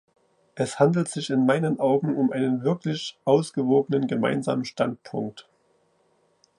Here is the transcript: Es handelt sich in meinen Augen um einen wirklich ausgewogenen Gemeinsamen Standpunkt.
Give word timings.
Es 0.55 0.79
handelt 0.79 1.09
sich 1.09 1.29
in 1.29 1.45
meinen 1.45 1.79
Augen 1.79 2.15
um 2.17 2.31
einen 2.31 2.63
wirklich 2.63 3.19
ausgewogenen 3.23 4.07
Gemeinsamen 4.07 4.65
Standpunkt. 4.65 5.47